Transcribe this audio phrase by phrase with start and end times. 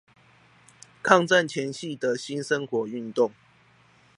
[1.03, 3.33] 抗戰前夕的新生活運動